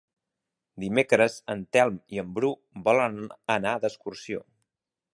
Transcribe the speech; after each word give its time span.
Dimecres 0.83 1.35
en 1.55 1.61
Telm 1.77 2.01
i 2.17 2.21
en 2.23 2.33
Bru 2.39 2.51
volen 2.91 3.23
anar 3.61 3.79
d'excursió. 3.85 4.47